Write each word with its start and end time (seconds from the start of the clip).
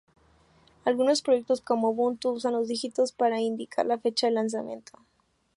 Algunos 0.83 1.21
proyectos, 1.21 1.61
como 1.61 1.91
Ubuntu, 1.91 2.31
usan 2.31 2.53
los 2.53 2.67
dígitos 2.67 3.11
para 3.11 3.39
indicar 3.39 3.85
la 3.85 3.99
fecha 3.99 4.25
de 4.25 4.33
lanzamiento. 4.33 4.93